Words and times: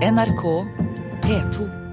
NRK 0.00 0.66
P2. 1.22 1.83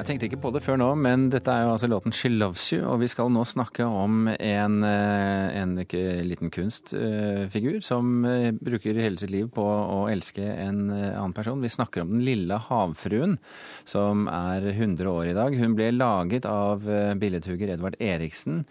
Jeg 0.00 0.06
tenkte 0.08 0.28
ikke 0.30 0.38
på 0.40 0.50
det 0.54 0.62
før 0.64 0.78
nå, 0.80 0.86
men 0.96 1.26
dette 1.28 1.52
er 1.52 1.66
jo 1.66 1.74
altså 1.74 1.88
låten 1.90 2.14
'She 2.16 2.30
Loves 2.32 2.62
You', 2.72 2.86
og 2.88 3.02
vi 3.02 3.08
skal 3.12 3.28
nå 3.28 3.42
snakke 3.44 3.84
om 3.84 4.30
en, 4.32 4.82
eh, 4.82 5.60
en 5.60 5.74
liten 5.76 6.48
kunstfigur 6.48 7.82
som 7.84 8.24
eh, 8.24 8.48
bruker 8.50 8.96
hele 8.96 9.20
sitt 9.20 9.28
liv 9.28 9.50
på 9.52 9.60
å 9.60 10.08
elske 10.08 10.40
en 10.40 10.88
eh, 10.88 11.12
annen 11.12 11.34
person. 11.36 11.60
Vi 11.60 11.68
snakker 11.68 12.00
om 12.00 12.14
den 12.14 12.24
lille 12.24 12.56
havfruen, 12.56 13.36
som 13.84 14.24
er 14.32 14.70
100 14.72 15.04
år 15.04 15.34
i 15.34 15.36
dag. 15.36 15.58
Hun 15.60 15.76
ble 15.76 15.90
laget 15.92 16.48
av 16.48 16.80
billedhugger 17.20 17.74
Edvard 17.74 18.00
Eriksen, 18.00 18.64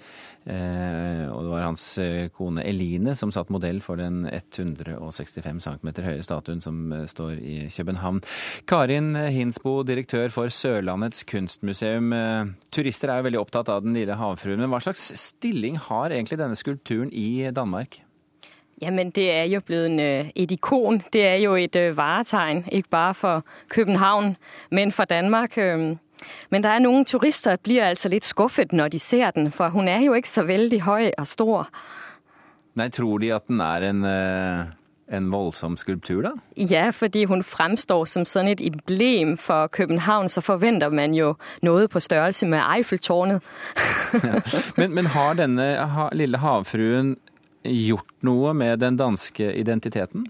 og 0.50 1.44
det 1.44 1.52
var 1.52 1.62
hans 1.68 1.84
kone 2.34 2.64
Eline 2.66 3.14
som 3.14 3.30
satt 3.30 3.52
modell 3.54 3.84
for 3.86 4.00
den 4.00 4.24
165 4.26 5.60
cm 5.62 5.92
høye 6.02 6.24
statuen 6.26 6.64
som 6.64 6.90
står 7.06 7.38
i 7.38 7.58
København. 7.70 8.24
Karin 8.66 9.14
Hinsbo, 9.30 9.84
direktør 9.86 10.34
for 10.34 10.50
Sørlandets 10.50 11.19
kunstmuseum. 11.28 12.14
Turister 12.72 13.12
er 13.12 13.20
jo 13.20 13.28
veldig 13.28 13.40
opptatt 13.42 13.72
av 13.74 13.84
den 13.84 13.98
lille 13.98 14.16
havfruen, 14.20 14.62
men 14.62 14.72
hva 14.72 14.80
slags 14.84 15.10
stilling 15.20 15.80
har 15.90 16.14
egentlig 16.14 16.40
denne 16.40 16.56
skulpturen 16.60 17.12
i 17.12 17.50
Danmark? 17.56 18.02
Jamen, 18.80 19.10
det 19.12 19.28
er 19.32 19.48
jo 19.52 19.60
blevet 19.60 20.32
et 20.36 20.52
ikon. 20.56 21.02
Det 21.12 21.26
er 21.28 21.36
jo 21.44 21.58
et 21.60 21.76
varetegn, 21.76 22.64
ikke 22.72 22.90
bare 22.90 23.14
for 23.14 23.46
København, 23.70 24.38
men 24.72 24.92
for 24.96 25.04
Danmark. 25.04 25.58
Men 25.58 26.64
der 26.64 26.70
er 26.70 26.80
noen 26.80 27.06
turister, 27.06 27.58
som 27.58 27.64
blir 27.64 27.84
altså 27.84 28.10
litt 28.12 28.28
skuffet 28.28 28.72
når 28.72 28.88
de 28.96 29.00
ser 29.00 29.32
den, 29.36 29.52
for 29.52 29.70
hun 29.76 29.88
er 29.88 30.00
jo 30.06 30.14
ikke 30.16 30.32
så 30.32 30.44
veldig 30.48 30.82
høy 30.88 31.12
og 31.18 31.28
stor. 31.28 31.68
Nei, 32.80 32.88
tror 32.96 33.20
de 33.20 33.34
at 33.36 33.48
den 33.48 33.60
er 33.60 33.90
en, 33.90 34.06
en 35.10 35.32
voldsom 35.32 35.78
skulptur, 35.78 36.22
da? 36.22 36.32
Ja, 36.56 36.90
fordi 36.96 37.26
hun 37.30 37.44
fremstår 37.44 38.06
som 38.10 38.26
sånn 38.28 38.52
et 38.52 38.62
emblem 38.62 39.36
for 39.42 39.70
København, 39.74 40.30
så 40.30 40.44
forventer 40.46 40.94
man 40.94 41.16
jo 41.18 41.34
noe 41.66 41.88
på 41.90 42.02
størrelse 42.04 42.48
med 42.50 42.62
Eiffeltårnet. 42.62 43.46
ja. 44.24 44.42
men, 44.78 44.94
men, 44.94 45.12
har 45.16 45.40
denne 45.40 45.70
ha, 45.96 46.10
lille 46.14 46.42
havfruen 46.42 47.16
gjort 47.66 48.12
noe 48.26 48.54
med 48.54 48.80
den 48.84 49.00
danske 49.00 49.52
identiteten? 49.58 50.30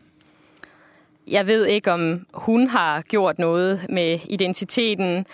Jeg 1.31 1.47
ved 1.47 1.65
ikke 1.65 1.91
om 1.91 2.25
hun 2.33 2.67
har 2.67 3.01
gjort 3.01 3.39
noe 3.39 3.79
med 3.89 4.19
identiteten. 4.29 5.25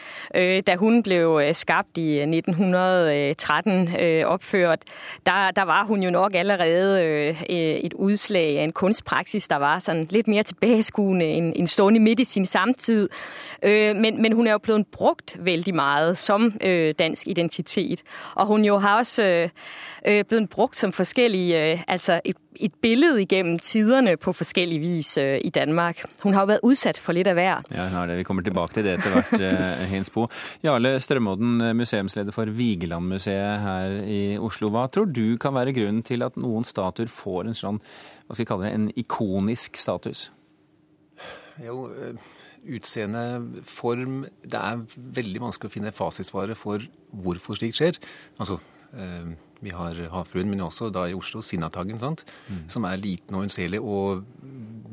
Da 0.68 0.76
hun 0.76 1.04
ble 1.04 1.54
skapt 1.54 1.98
i 1.98 2.20
1913, 2.20 3.90
oppført, 4.26 4.80
der 5.26 5.66
var 5.66 5.84
hun 5.84 6.04
jo 6.04 6.10
nok 6.10 6.36
allerede 6.36 7.36
et 7.50 7.94
utslag 7.94 8.58
av 8.58 8.64
en 8.64 8.72
kunstpraksis 8.72 9.48
der 9.48 9.56
var 9.56 10.06
litt 10.10 10.28
mer 10.28 10.44
tilbakeskuende 10.44 11.26
enn 11.56 11.68
stående 11.68 12.00
midt 12.00 12.20
i 12.20 12.26
sin 12.26 12.46
samtid. 12.46 13.08
Men, 13.64 14.34
hun 14.34 14.48
er 14.48 14.52
jo 14.52 14.58
blevet 14.58 14.88
brukt 14.88 15.38
veldig 15.40 15.76
mye 15.76 16.16
som 16.16 16.52
dansk 17.00 17.28
identitet. 17.28 18.04
Og 18.36 18.46
hun 18.46 18.66
jo 18.66 18.78
har 18.78 18.98
også 18.98 19.50
blevet 20.04 20.50
brukt 20.50 20.78
som 20.78 20.92
forskjellige 20.92 21.84
altså 21.88 22.20
et 22.26 22.38
et 22.64 22.76
billede 22.84 23.24
igennem 23.24 23.58
tiderne 23.60 24.16
på 24.22 24.34
forskjellig 24.36 24.80
vis 24.84 25.16
i 25.20 25.52
Danmark. 25.54 26.04
Hun 26.24 26.36
har 26.36 26.46
jo 26.46 26.54
vært 26.54 26.68
utsatt 26.70 27.00
for 27.02 27.18
litt 27.18 27.30
av 27.32 27.40
hver. 27.40 27.66
Ja, 27.74 27.88
hun 27.90 27.98
har 28.00 28.10
det. 28.10 28.20
Vi 28.20 28.28
kommer 28.28 28.46
tilbake 28.46 28.78
til 28.78 28.88
det 28.88 28.98
etter 29.00 29.16
hvert, 29.16 29.46
Hinsbo. 29.94 30.28
Jarle 30.66 30.96
Strømodden, 31.04 31.60
museumsleder 31.78 32.36
for 32.36 32.52
Vigelandmuseet 32.58 33.66
her 33.66 33.98
i 34.04 34.22
Oslo. 34.42 34.72
Hva 34.74 34.88
tror 34.92 35.10
du 35.12 35.38
kan 35.42 35.56
være 35.58 35.76
grunnen 35.76 36.04
til 36.06 36.26
at 36.26 36.40
noen 36.40 36.68
statuer 36.68 37.12
får 37.12 37.52
en 37.52 37.60
sånn, 37.60 37.82
hva 38.26 38.36
skal 38.36 38.46
vi 38.46 38.50
kalle 38.54 38.70
det, 38.70 38.74
en 38.78 38.90
ikonisk 39.06 39.80
status? 39.80 40.30
Jo, 41.64 41.86
utseende, 42.66 43.64
form 43.70 44.24
Det 44.44 44.60
er 44.60 44.82
veldig 44.96 45.44
vanskelig 45.44 45.70
å 45.70 45.76
finne 45.76 45.94
fasitsvaret 45.96 46.58
for 46.60 46.84
hvorfor 47.16 47.60
slikt 47.60 47.80
skjer. 47.80 48.00
Altså, 48.40 48.60
vi 49.66 49.74
har 49.74 49.98
Havfruen, 50.14 50.50
men 50.52 50.64
også 50.66 50.92
da 50.94 51.08
i 51.10 51.16
Oslo 51.18 51.42
Sinnataggen, 51.44 52.00
mm. 52.00 52.66
som 52.72 52.86
er 52.88 53.02
liten 53.02 53.36
og 53.36 53.48
unnselig. 53.48 53.82
Og 53.82 54.26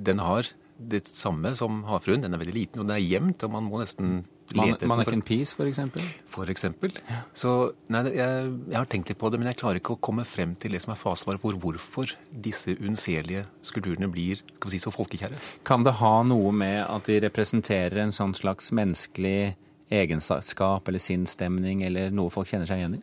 den 0.02 0.22
har 0.22 0.48
det 0.82 1.06
samme 1.10 1.54
som 1.58 1.82
Havfruen. 1.88 2.22
Den 2.24 2.34
er 2.34 2.40
veldig 2.42 2.56
liten, 2.56 2.80
og 2.80 2.88
den 2.88 2.96
er 2.96 3.04
gjemt, 3.04 3.44
og 3.44 3.52
man 3.54 3.66
må 3.68 3.82
nesten 3.82 4.22
lete 4.56 4.88
Mannequin 4.90 5.22
Peace, 5.24 5.54
for 5.56 5.68
eksempel? 5.68 6.04
For 6.32 6.50
eksempel. 6.52 6.94
Ja. 7.08 7.22
Så 7.36 7.52
nei, 7.92 8.02
jeg, 8.16 8.50
jeg, 8.68 8.76
har 8.76 8.88
tenkt 8.90 9.12
litt 9.12 9.20
på 9.20 9.30
det, 9.32 9.40
men 9.40 9.50
jeg 9.50 9.60
klarer 9.60 9.80
ikke 9.80 9.96
å 9.96 10.02
komme 10.02 10.26
frem 10.28 10.54
til 10.60 10.74
det 10.74 10.82
som 10.84 10.94
er 10.94 11.00
fasvaret 11.00 11.42
for 11.42 11.56
hvorfor 11.62 12.14
disse 12.32 12.74
unnselige 12.78 13.46
skulpturene 13.66 14.10
blir 14.12 14.42
skal 14.42 14.68
vi 14.68 14.74
si, 14.76 14.82
så 14.82 14.94
folkekjære. 14.94 15.40
Kan 15.68 15.86
det 15.86 15.96
ha 16.02 16.14
noe 16.26 16.52
med 16.56 16.82
at 16.84 17.08
de 17.08 17.20
representerer 17.24 18.02
en 18.02 18.14
sånn 18.14 18.36
slags 18.38 18.72
menneskelig 18.74 19.54
egenskap 19.92 20.88
eller 20.88 21.02
sinnsstemning, 21.02 21.84
eller 21.86 22.12
noe 22.14 22.32
folk 22.32 22.48
kjenner 22.50 22.68
seg 22.68 22.82
igjen 22.82 23.00
i? 23.00 23.02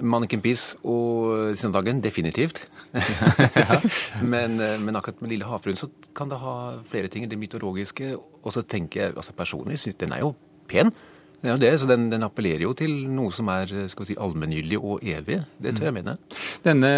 Mannequin 0.00 0.42
Peace 0.44 0.76
og 0.84 1.56
Sinnadagen, 1.58 2.02
definitivt. 2.04 2.64
men, 4.32 4.56
men, 4.58 4.96
akkurat 4.96 5.22
med 5.22 5.32
Lille 5.34 5.48
havfruen 5.48 5.78
så 5.78 5.90
kan 6.16 6.30
det 6.30 6.40
ha 6.42 6.56
flere 6.90 7.10
ting. 7.12 7.28
Det 7.30 7.38
mytologiske. 7.38 8.16
Og 8.16 8.54
så 8.54 8.62
tenker 8.62 9.02
jeg 9.02 9.16
altså 9.16 9.32
personlig, 9.36 9.80
den 10.00 10.12
er 10.12 10.24
jo 10.24 10.34
pen. 10.68 10.92
Det 11.38 11.50
er 11.52 11.58
det, 11.62 11.70
så 11.78 11.86
den, 11.86 12.08
den, 12.10 12.24
appellerer 12.26 12.64
jo 12.64 12.72
til 12.74 12.90
noe 13.14 13.30
som 13.34 13.46
er 13.52 13.70
skal 13.90 14.02
vi 14.02 14.08
si, 14.10 14.16
allmenngyldig 14.18 14.78
og 14.80 15.04
evig. 15.06 15.38
Det 15.62 15.76
tør 15.78 15.88
jeg 15.88 15.96
mene. 16.00 16.16
Denne, 16.64 16.90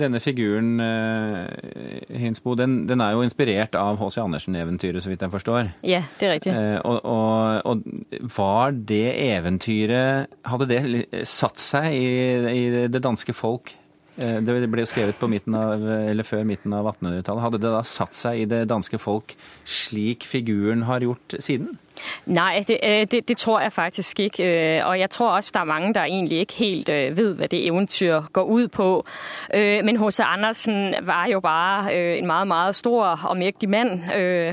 denne 0.00 0.20
figuren, 0.24 0.80
uh, 0.80 2.16
Hinsbo, 2.16 2.54
den, 2.56 2.80
den, 2.88 3.02
er 3.04 3.12
jo 3.12 3.26
inspirert 3.26 3.76
av 3.76 4.00
H.C. 4.00 4.22
Andersen-eventyret, 4.22 5.04
så 5.04 5.12
vidt 5.12 5.26
jeg 5.26 5.34
forstår. 5.34 5.72
Ja, 5.84 6.00
det 6.20 6.30
er 6.30 6.34
riktig. 6.38 6.54
Uh, 6.56 6.78
og, 6.80 7.04
og, 7.04 7.74
og, 7.74 8.32
var 8.38 8.72
det 8.72 9.12
eventyret 9.20 10.32
Hadde 10.48 10.66
det 10.70 11.26
satt 11.28 11.60
seg 11.60 11.92
i, 11.92 12.08
i 12.48 12.88
det 12.88 13.02
danske 13.04 13.36
folk? 13.36 13.74
Uh, 14.18 14.38
det 14.42 14.70
ble 14.70 14.84
jo 14.84 14.90
skrevet 14.90 15.28
midten 15.30 15.54
av, 15.54 15.84
før 16.26 16.46
midten 16.48 16.72
av 16.74 16.90
1800-tallet. 16.94 17.44
Hadde 17.44 17.62
det 17.62 17.74
da 17.74 17.82
satt 17.86 18.16
seg 18.18 18.42
i 18.42 18.48
det 18.50 18.64
danske 18.70 18.98
folk 18.98 19.36
slik 19.64 20.26
figuren 20.26 20.86
har 20.88 21.06
gjort 21.06 21.38
siden? 21.38 21.78
Nei, 22.26 22.64
det, 22.68 22.78
øh, 22.84 23.06
det, 23.10 23.28
det, 23.28 23.36
tror 23.36 23.60
jeg 23.60 23.72
faktisk 23.72 24.20
ikke. 24.20 24.78
Øh, 24.78 24.88
og 24.88 24.98
jeg 24.98 25.10
tror 25.10 25.30
også 25.30 25.50
det 25.54 25.60
er 25.60 25.64
mange 25.64 25.94
der 25.94 26.04
egentlig 26.04 26.38
ikke 26.38 26.54
helt 26.54 26.88
øh, 26.88 27.16
vet 27.16 27.34
hva 27.34 27.46
det 27.46 27.66
eventyr 27.66 28.20
går 28.32 28.44
ut 28.44 28.70
på. 28.70 29.06
Men 29.54 29.96
H.C. 29.96 30.20
Andersen 30.20 30.94
var 31.02 31.26
jo 31.26 31.40
bare 31.40 32.18
en 32.18 32.26
meget, 32.26 32.46
meget 32.46 32.74
stor 32.74 33.04
og 33.24 33.36
mektig 33.36 33.68
mann. 33.68 34.02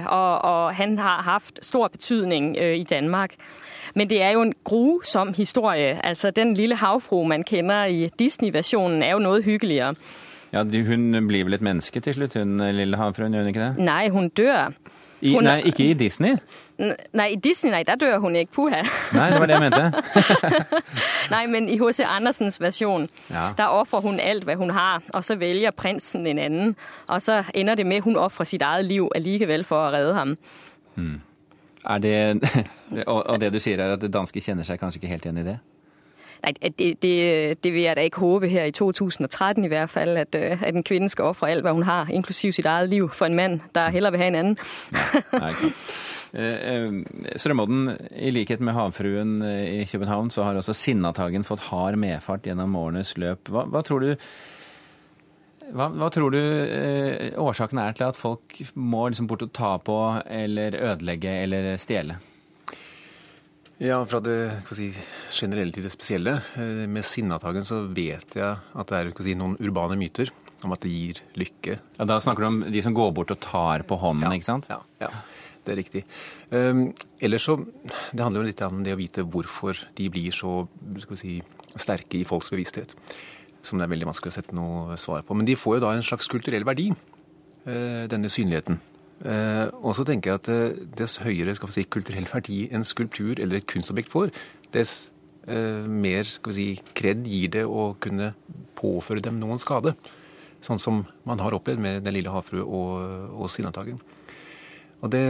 Og, 0.05 0.41
og 0.41 0.75
han 0.75 0.97
har 0.97 1.21
hatt 1.21 1.65
stor 1.65 1.87
betydning 1.87 2.57
i 2.57 2.83
Danmark. 2.83 3.33
Men 3.95 4.09
det 4.09 4.21
er 4.21 4.31
jo 4.35 4.41
en 4.41 4.53
grusom 4.63 5.33
historie. 5.33 5.99
Altså, 6.03 6.31
Den 6.31 6.53
lille 6.53 6.75
havfru 6.75 7.23
man 7.23 7.43
kjenner 7.43 7.85
i 7.85 8.09
Disney-versjonen, 8.19 9.03
er 9.03 9.11
jo 9.11 9.19
noe 9.19 9.41
hyggeligere. 9.41 9.95
Ja, 10.53 10.63
Hun 10.63 11.27
blir 11.27 11.43
vel 11.43 11.53
et 11.53 11.61
menneske 11.61 11.99
til 11.99 12.13
slutt, 12.13 12.33
hun 12.33 12.57
lille 12.57 12.97
havfruen, 12.97 13.33
gjør 13.33 13.41
hun 13.41 13.47
ikke 13.47 13.59
det? 13.59 13.77
Nei, 13.77 14.09
hun 14.09 14.29
dør. 14.29 14.71
I, 15.21 15.33
hun, 15.33 15.43
nei, 15.43 15.61
ikke 15.65 15.89
i 15.89 15.93
Disney? 15.93 16.35
Nei, 17.13 17.27
i 17.33 17.35
Disney 17.35 17.71
nei, 17.71 17.83
der 17.83 17.95
dør 17.95 18.17
hun 18.19 18.35
ikke. 18.35 18.51
Puha. 18.53 18.81
Nei, 19.15 19.29
det 19.31 19.39
var 19.39 19.45
det 19.45 19.55
jeg 19.55 19.63
mente. 19.63 19.91
nei, 21.35 21.45
men 21.47 21.69
i 21.69 21.77
H.C. 21.79 22.03
Andersens 22.03 22.59
versjon, 22.61 23.07
ja. 23.29 23.47
der 23.57 23.71
ofrer 23.73 24.03
hun 24.03 24.19
alt 24.19 24.45
hva 24.45 24.55
hun 24.59 24.69
har, 24.75 25.03
og 25.13 25.23
så 25.25 25.35
velger 25.39 25.71
prinsen 25.71 26.27
en 26.27 26.39
annen. 26.39 26.75
Og 27.07 27.21
så 27.21 27.43
ender 27.53 27.75
det 27.75 27.87
med 27.87 28.03
at 28.03 28.03
hun 28.03 28.19
ofrer 28.19 28.45
sitt 28.45 28.61
eget 28.61 28.85
liv 28.85 29.07
allikevel 29.15 29.63
for 29.65 29.87
å 29.87 29.93
redde 29.95 30.13
ham. 30.13 30.35
Hmm. 30.95 31.15
Er 31.85 32.01
det, 32.01 32.17
og 33.07 33.39
det 33.41 33.53
du 33.53 33.59
sier 33.61 33.81
er 33.81 33.95
at 33.95 34.05
danske 34.13 34.41
kjenner 34.41 34.67
seg 34.67 34.81
kanskje 34.81 35.01
ikke 35.01 35.13
helt 35.13 35.25
igjen 35.27 35.41
i 35.43 35.47
det? 35.47 35.57
Nei, 36.45 36.51
det, 36.61 36.89
det, 37.01 37.63
det, 37.63 37.73
vil 37.73 37.81
jeg 37.81 37.97
da 37.97 38.03
ikke 38.05 38.21
håpe 38.21 38.49
her 38.49 38.67
i 38.69 38.73
2013 38.75 39.65
i 39.65 39.69
hvert 39.71 39.89
fall, 39.89 40.17
at, 40.21 40.35
at 40.35 40.75
en 40.75 40.85
kvinne 40.85 41.09
skal 41.09 41.31
ofre 41.31 41.49
alt 41.49 41.65
hva 41.65 41.73
hun 41.73 41.87
har, 41.87 42.11
inklusiv 42.13 42.53
sitt 42.53 42.67
eget 42.69 42.91
liv, 42.91 43.07
for 43.13 43.25
en 43.25 43.37
mann 43.37 43.61
der 43.75 43.89
heller 43.95 44.13
vil 44.13 44.21
ha 44.21 44.27
en 44.29 44.37
annen. 44.41 44.57
nei, 45.33 45.49
ikke 45.49 45.63
sant. 45.63 45.95
Strømodden, 47.41 47.93
i 48.11 48.33
likhet 48.35 48.59
med 48.59 48.75
havfruen 48.75 49.39
i 49.45 49.85
København, 49.87 50.29
så 50.29 50.43
har 50.43 50.59
også 50.59 50.75
Sinnataggen 50.75 51.47
fått 51.47 51.63
hard 51.71 51.95
medfart 52.01 52.45
gjennom 52.45 52.75
årenes 52.75 53.15
løp. 53.17 53.49
Hva, 53.49 53.63
hva 53.71 53.81
tror 53.87 54.03
du 54.03 54.11
hva, 55.73 55.89
hva, 55.89 56.11
tror 56.13 56.33
du 56.35 56.39
eh, 56.39 57.33
årsaken 57.41 57.81
er 57.81 57.97
til 57.97 58.07
at 58.09 58.19
folk 58.19 58.57
må 58.77 59.07
liksom 59.09 59.27
bort 59.29 59.45
og 59.47 59.53
ta 59.55 59.75
på 59.81 59.97
eller 60.25 60.77
ødelegge 60.77 61.35
eller 61.45 61.73
stjele? 61.81 62.19
Ja, 63.81 63.99
fra 64.07 64.21
det 64.23 64.37
si, 64.71 64.91
generelle 65.35 65.73
til 65.75 65.83
det 65.83 65.91
spesielle. 65.91 66.37
Eh, 66.55 66.85
med 66.87 67.07
Sinnataggen 67.07 67.67
så 67.67 67.81
vet 67.89 68.37
jeg 68.37 68.51
at 68.55 68.91
det 68.91 69.01
er 69.01 69.13
si, 69.25 69.35
noen 69.35 69.57
urbane 69.59 69.97
myter 69.99 70.31
om 70.65 70.73
at 70.73 70.85
det 70.85 70.93
gir 70.93 71.21
lykke. 71.37 71.79
Ja, 71.97 72.07
Da 72.07 72.19
snakker 72.23 72.45
du 72.45 72.47
om 72.47 72.61
de 72.71 72.83
som 72.83 72.95
går 72.95 73.11
bort 73.15 73.33
og 73.33 73.41
tar 73.43 73.83
på 73.87 73.97
hånden, 73.99 74.29
ja, 74.29 74.37
ikke 74.37 74.51
sant? 74.53 74.69
Ja, 74.71 74.79
ja 75.01 75.11
det 75.65 75.73
er 75.73 75.79
riktig. 75.81 76.01
Um, 76.51 76.91
ellers 77.19 77.47
så 77.47 77.57
Det 77.57 78.21
handler 78.21 78.43
jo 78.43 78.49
litt 78.51 78.61
om 78.61 78.83
det 78.85 78.93
å 78.93 78.99
vite 78.99 79.25
hvorfor 79.25 79.79
de 79.97 80.09
blir 80.13 80.35
så 80.35 80.67
si, 81.17 81.39
sterke 81.75 82.19
i 82.19 82.27
folks 82.27 82.51
bevissthet. 82.53 82.93
Som 83.65 83.79
det 83.81 83.87
er 83.87 83.93
veldig 83.95 84.11
vanskelig 84.11 84.33
å 84.33 84.37
sette 84.37 84.55
noe 84.55 84.97
svar 85.01 85.23
på. 85.25 85.37
Men 85.37 85.47
de 85.47 85.57
får 85.57 85.79
jo 85.79 85.85
da 85.87 85.95
en 85.95 86.05
slags 86.05 86.29
kulturell 86.29 86.67
verdi, 86.67 86.91
uh, 87.65 88.05
denne 88.11 88.29
synligheten. 88.29 88.77
Eh, 89.23 89.67
og 89.79 89.95
så 89.95 90.03
tenker 90.03 90.33
jeg 90.33 90.41
at 90.41 90.47
eh, 90.51 90.79
dess 90.99 91.15
høyere 91.23 91.55
skal 91.55 91.69
vi 91.71 91.77
si, 91.77 91.85
kulturell 91.87 92.27
verdi 92.27 92.65
en 92.75 92.83
skulptur 92.83 93.39
eller 93.39 93.61
et 93.61 93.67
kunstobjekt 93.71 94.11
får, 94.11 94.33
dess 94.75 95.07
eh, 95.47 95.85
mer 95.87 96.27
skal 96.27 96.51
vi 96.51 96.55
si, 96.57 96.65
kred 96.97 97.23
gir 97.29 97.53
det 97.55 97.63
å 97.63 97.93
kunne 98.03 98.33
påføre 98.75 99.23
dem 99.23 99.39
noen 99.39 99.61
skade. 99.61 99.95
Sånn 100.65 100.81
som 100.81 101.05
man 101.27 101.39
har 101.43 101.53
opplevd 101.55 101.81
med 101.83 102.03
Den 102.03 102.15
lille 102.15 102.31
havfrue 102.33 102.63
og, 102.65 103.31
og 103.37 103.51
Sinnataggen. 103.53 103.99
Og 105.05 105.11
det, 105.13 105.21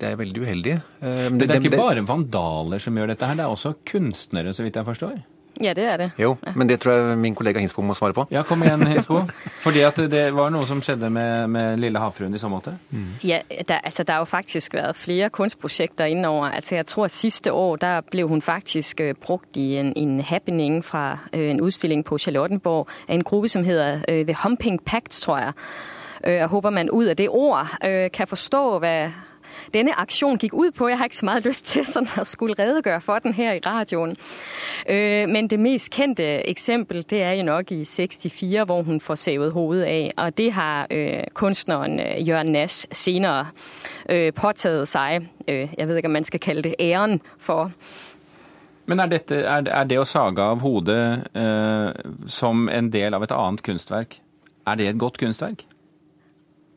det 0.00 0.10
er 0.10 0.18
veldig 0.18 0.42
uheldig. 0.42 0.76
Eh, 1.00 1.26
Men 1.30 1.40
det 1.40 1.50
er 1.54 1.62
ikke 1.62 1.78
bare 1.78 2.04
vandaler 2.04 2.82
som 2.82 2.96
gjør 2.98 3.14
dette 3.14 3.30
her, 3.30 3.38
det 3.38 3.46
er 3.46 3.54
også 3.54 3.78
kunstnere, 3.88 4.52
så 4.52 4.66
vidt 4.66 4.76
jeg 4.76 4.88
forstår? 4.90 5.16
Ja, 5.60 5.72
det 5.74 5.84
er 5.84 5.96
det. 5.96 6.10
Jo, 6.18 6.36
men 6.54 6.68
det 6.68 6.80
tror 6.80 6.92
jeg 6.92 7.18
min 7.18 7.34
kollega 7.34 7.60
Hinsbo 7.60 7.82
må 7.82 7.94
svare 7.94 8.12
på. 8.12 8.26
Ja, 8.30 8.42
kom 8.42 8.62
igjen, 8.62 8.86
Hinsbo. 8.86 9.22
Fordi 9.64 9.80
at 9.80 9.96
det 10.10 10.34
var 10.36 10.50
noe 10.52 10.66
som 10.68 10.82
skjedde 10.84 11.10
med, 11.10 11.48
med 11.48 11.80
Lille 11.80 12.00
havfruen 12.02 12.34
i 12.34 12.38
så 12.38 12.50
måte? 12.52 12.76
Ja, 13.24 13.40
der, 13.68 13.78
altså, 13.84 14.02
der 14.02 14.12
har 14.12 14.20
jo 14.20 14.30
faktisk 14.30 14.74
vært 14.74 14.96
flere 14.96 15.30
kunstprosjekter 15.30 16.04
innover. 16.04 16.50
Altså, 16.50 16.74
jeg 16.74 16.86
tror, 16.86 17.06
siste 17.06 17.52
år, 17.52 17.76
der 17.76 18.00
ble 18.10 18.24
hun 18.24 18.42
faktisk 18.42 19.00
uh, 19.00 19.12
brukt 19.20 19.56
i 19.56 19.76
en, 19.80 19.92
en 19.96 20.20
happening 20.20 20.84
fra 20.84 21.18
uh, 21.34 21.40
en 21.40 21.60
utstilling 21.60 22.04
på 22.04 22.18
Charlottenborg 22.18 22.88
av 23.08 23.14
en 23.14 23.24
gruppe, 23.24 23.48
som 23.48 23.64
heter 23.64 23.96
uh, 23.96 24.26
The 24.26 24.36
Humping 24.42 24.80
Pact, 24.84 25.10
tror 25.10 25.38
jeg. 25.38 25.52
Øh, 26.26 26.34
jeg 26.34 26.46
håper 26.46 26.70
man 26.70 26.90
ut 26.90 27.08
av 27.08 27.14
det 27.14 27.28
ord 27.28 27.68
øh, 27.84 28.10
kan 28.10 28.26
forstå, 28.26 28.78
hvad 28.78 29.10
denne 29.74 30.00
aksjonen 30.00 30.38
gik 30.38 30.54
ud 30.54 30.70
på. 30.70 30.88
Jeg 30.88 30.98
har 30.98 31.04
ikke 31.04 31.16
så 31.16 31.24
meget 31.24 31.44
lyst 31.44 31.64
til 31.64 31.86
sådan 31.86 32.08
at 32.16 32.26
skulle 32.26 32.54
redegøre 32.58 33.00
for 33.00 33.18
den 33.18 33.34
her 33.34 33.52
i 33.52 33.60
radioen. 33.66 34.16
Øh, 34.88 35.28
men 35.28 35.50
det 35.50 35.60
mest 35.60 35.90
kendte 35.90 36.48
eksempel, 36.48 37.04
det 37.10 37.22
er 37.22 37.32
jo 37.32 37.42
nok 37.42 37.72
i 37.72 37.84
64, 37.84 38.66
hvor 38.66 38.82
hun 38.82 39.00
får 39.00 39.14
savet 39.14 39.52
hovedet 39.52 39.84
af. 39.84 40.12
Og 40.16 40.38
det 40.38 40.52
har 40.52 40.86
øh, 40.90 41.24
kunstneren 41.34 41.98
Jørn 41.98 42.46
Jørgen 42.46 42.52
Nass 42.52 42.86
senere 42.92 43.46
øh, 44.08 44.32
påtaget 44.32 44.88
sig, 44.88 45.28
øh, 45.48 45.68
jeg 45.78 45.88
ved 45.88 45.96
ikke 45.96 46.06
om 46.06 46.12
man 46.12 46.24
skal 46.24 46.40
kalde 46.40 46.62
det 46.62 46.74
æren 46.80 47.20
for. 47.38 47.72
Men 48.86 49.00
er, 49.00 49.06
dette, 49.06 49.36
er, 49.42 49.84
det 49.84 49.98
å 49.98 50.04
sage 50.04 50.42
av 50.42 50.60
hodet 50.62 51.26
som 52.30 52.68
en 52.68 52.90
del 52.92 53.14
av 53.14 53.24
et 53.26 53.32
annet 53.34 53.64
kunstverk, 53.66 54.20
er 54.66 54.78
det 54.78 54.86
et 54.88 54.98
godt 54.98 55.18
kunstverk? 55.18 55.64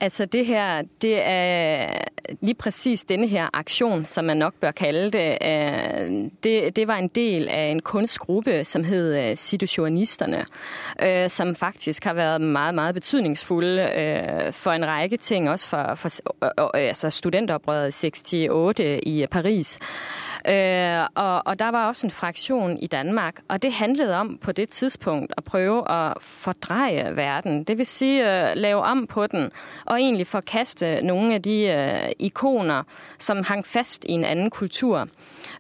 Altså 0.02 0.26
det 0.26 0.46
her, 0.46 0.82
det 1.02 1.22
er 1.28 1.98
lige 2.42 2.56
præcis 2.56 3.04
denne 3.04 3.28
her 3.28 3.50
aktion, 3.54 4.06
som 4.06 4.26
man 4.26 4.38
nok 4.38 4.54
bør 4.54 4.72
kalde 4.72 5.10
det. 5.10 5.38
øh, 5.42 6.30
Det, 6.44 6.76
det 6.76 6.88
var 6.88 6.96
en 6.96 7.08
del 7.08 7.48
af 7.48 7.64
en 7.64 7.80
kunstgruppe, 7.82 8.64
som 8.64 8.84
hed 8.84 9.16
øh, 9.16 9.38
Situationisterne, 9.38 10.46
øh, 11.04 11.30
som 11.30 11.56
faktisk 11.56 12.04
har 12.04 12.14
været 12.14 12.42
meget, 12.42 12.76
meget 12.76 12.94
betydningsfulde 12.94 13.90
for 14.52 14.72
en 14.72 14.86
række 14.86 15.18
ting, 15.18 15.50
også 15.50 15.68
for, 15.68 15.96
for 15.96 16.76
altså 16.76 17.10
studenteroprøret 17.10 17.94
68 18.04 18.80
i 19.04 19.26
Paris. 19.32 19.80
Og, 21.16 21.48
og 21.48 21.60
der 21.60 21.72
var 21.72 21.88
også 21.88 22.08
en 22.08 22.12
fraktion 22.12 22.78
i 22.78 22.88
Danmark, 22.88 23.40
og 23.48 23.62
det 23.62 23.74
handlede 23.74 24.16
om 24.16 24.38
på 24.42 24.52
det 24.52 24.70
tidspunkt 24.70 25.34
at 25.38 25.44
prøve 25.44 25.92
at 25.92 26.14
fordreje 26.22 27.16
verden. 27.16 27.64
Det 27.64 27.78
vil 27.78 27.86
sige 27.86 28.24
lave 28.56 28.82
om 28.82 29.08
på 29.08 29.28
den, 29.28 29.52
og 29.90 29.98
egentlig 29.98 30.28
forkaste 30.28 31.02
nogle 31.02 31.34
af 31.36 31.42
de 31.42 31.58
øh, 31.66 32.12
ikoner, 32.20 32.84
som 33.20 33.44
hang 33.44 33.66
fast 33.66 34.06
i 34.06 34.12
en 34.12 34.24
anden 34.24 34.50
kultur. 34.50 35.08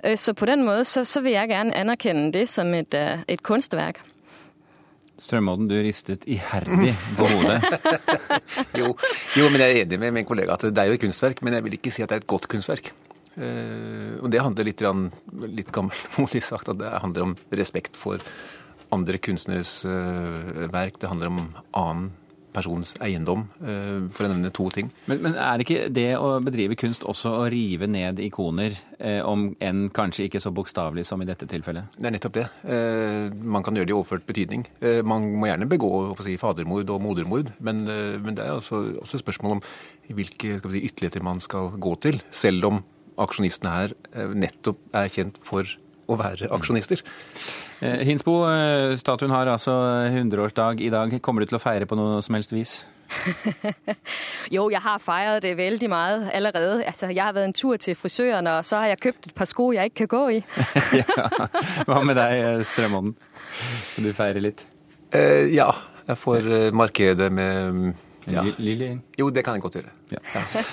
Øh, 0.05 0.17
så 0.17 0.33
på 0.33 0.45
den 0.45 0.63
måten 0.65 0.85
så, 0.85 1.03
så 1.03 1.21
vil 1.21 1.31
jeg 1.31 1.47
gerne 1.47 1.75
anerkende 1.75 2.33
det 2.33 2.49
som 2.49 2.73
et, 2.73 2.93
øh, 2.93 3.19
et 3.27 3.43
kunstverk. 3.43 4.01
Strømodden, 5.19 5.67
du 5.67 5.75
ristet 5.75 6.23
iherdig 6.27 6.95
på 7.17 7.25
hodet. 7.27 7.63
Jo, 8.79 8.95
jo, 9.37 9.49
men 9.49 9.59
jeg 9.59 9.71
er 9.71 9.81
enig 9.81 9.99
med 9.99 10.11
min 10.11 10.25
kollega 10.25 10.53
at 10.53 10.61
det 10.61 10.77
er 10.77 10.87
jo 10.87 10.95
et 10.95 11.01
kunstverk, 11.01 11.41
men 11.43 11.53
jeg 11.53 11.63
vil 11.63 11.73
ikke 11.75 11.91
si 11.91 12.01
at 12.01 12.09
det 12.09 12.15
er 12.15 12.23
et 12.23 12.27
godt 12.27 12.47
kunstverk. 12.47 12.93
Uh, 13.39 14.19
og 14.23 14.31
det 14.31 14.41
handler 14.41 14.67
litt, 14.67 14.81
litt 15.47 15.71
gammelmodig 15.71 16.41
sagt, 16.43 16.69
at 16.71 16.79
det 16.79 16.89
handler 17.03 17.27
om 17.29 17.35
respekt 17.55 17.99
for 17.99 18.23
andre 18.91 19.19
kunstneres 19.21 19.83
uh, 19.87 20.71
verk. 20.71 20.99
Det 21.01 21.11
handler 21.11 21.31
om 21.31 21.43
annen 21.73 22.09
persons 22.53 22.93
eiendom, 23.03 23.45
eh, 23.61 24.07
for 24.13 24.25
å 24.25 24.31
nevne 24.31 24.51
to 24.55 24.67
ting. 24.73 24.91
Men, 25.09 25.21
men 25.25 25.37
er 25.39 25.63
ikke 25.63 25.87
det 25.93 26.11
å 26.17 26.35
bedrive 26.43 26.77
kunst 26.79 27.05
også 27.07 27.33
å 27.41 27.47
rive 27.51 27.89
ned 27.89 28.21
ikoner, 28.23 28.77
eh, 28.99 29.19
om 29.25 29.49
enn 29.63 29.87
kanskje 29.95 30.27
ikke 30.27 30.41
så 30.43 30.53
bokstavelig 30.55 31.05
som 31.07 31.21
i 31.21 31.27
dette 31.29 31.47
tilfellet? 31.49 31.95
Det 31.97 32.09
er 32.09 32.15
nettopp 32.15 32.37
det. 32.37 32.45
Eh, 32.75 33.29
man 33.43 33.65
kan 33.65 33.77
gjøre 33.77 33.89
det 33.89 33.95
i 33.95 33.97
overført 33.97 34.27
betydning. 34.29 34.65
Man 35.05 35.31
må 35.39 35.49
gjerne 35.49 35.69
begå 35.69 35.91
si, 36.23 36.37
fadermord 36.39 36.89
og 36.93 37.01
modermord, 37.03 37.51
men, 37.63 37.83
men 37.85 38.37
det 38.37 38.45
er 38.45 38.57
også, 38.57 38.81
også 39.03 39.19
et 39.19 39.23
spørsmål 39.23 39.57
om 39.57 39.63
hvilke 40.17 40.59
si, 40.59 40.85
ytterligheter 40.89 41.25
man 41.25 41.41
skal 41.43 41.73
gå 41.79 41.95
til, 42.03 42.21
selv 42.31 42.69
om 42.69 42.81
aksjonistene 43.19 43.75
her 43.75 43.95
nettopp 44.33 44.79
er 44.95 45.11
kjent 45.11 45.39
for 45.43 45.67
å 46.09 46.17
være 46.19 46.49
aksjonister. 46.55 47.01
Eh, 47.03 47.68
Hinsbo, 47.79 48.41
eh, 48.49 48.95
statuen 48.99 49.31
har 49.31 49.47
altså 49.47 49.71
100-årsdag 50.09 50.81
i 50.83 50.89
dag. 50.91 51.13
Kommer 51.23 51.43
du 51.43 51.51
til 51.51 51.59
å 51.59 51.63
feire 51.63 51.87
på 51.87 51.97
noe 51.99 52.19
som 52.25 52.35
helst 52.35 52.55
vis? 52.55 52.81
Jo, 54.55 54.67
jeg 54.69 54.81
har 54.81 54.99
fejret 55.01 55.43
det 55.45 55.55
veldig 55.57 55.89
mye 55.91 56.31
allerede. 56.35 56.83
Altså, 56.87 57.09
jeg 57.09 57.23
har 57.23 57.33
vært 57.33 57.49
en 57.49 57.55
tur 57.55 57.77
til 57.81 57.95
frisøren, 57.97 58.47
og 58.49 58.65
så 58.65 58.83
har 58.83 58.93
jeg 58.93 59.01
kjøpt 59.05 59.29
et 59.29 59.37
par 59.37 59.49
sko, 59.49 59.71
jeg 59.75 59.91
ikke 59.91 60.07
kan 60.07 60.11
gå 60.17 60.23
i. 60.39 60.41
ja. 61.01 61.29
Hva 61.87 62.01
med 62.05 62.19
deg, 62.19 62.65
Strømånden? 62.67 63.15
Kan 63.95 64.05
du 64.05 64.11
feire 64.17 64.43
litt? 64.43 64.65
Eh, 65.15 65.49
ja, 65.55 65.71
jeg 66.09 66.21
får 66.21 66.51
eh, 66.53 66.69
markere 66.75 67.17
det 67.17 67.31
med 67.33 67.95
ja. 68.29 68.43
Jo, 69.17 69.29
det 69.33 69.41
kan 69.45 69.55
jeg 69.57 69.63
godt 69.63 69.79
gjøre. 69.79 69.93
Ja. 70.11 70.21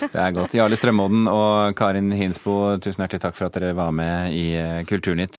Det 0.03 0.21
er 0.21 0.35
godt. 0.37 0.57
Jarle 0.57 0.77
Strømodden 0.77 1.29
og 1.31 1.77
Karin 1.79 2.13
Hinsbo, 2.13 2.77
tusen 2.83 3.05
hjertelig 3.05 3.23
takk 3.29 3.39
for 3.39 3.49
at 3.49 3.57
dere 3.57 3.77
var 3.77 3.95
med 3.97 4.35
i 4.37 4.51
eh, 4.61 4.83
Kulturnytt. 4.89 5.39